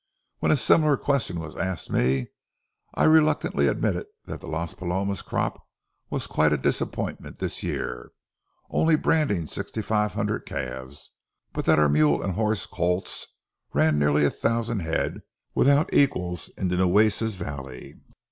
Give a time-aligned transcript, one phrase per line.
[0.39, 2.29] When a similar question was asked me,
[2.95, 5.63] I reluctantly admitted that the Las Palomas crop
[6.09, 8.09] was quite a disappointment this year,
[8.71, 11.11] only branding sixty five hundred calves,
[11.53, 13.27] but that our mule and horse colts
[13.73, 15.21] ran nearly a thousand head
[15.53, 18.01] without equals in the Nueces valley.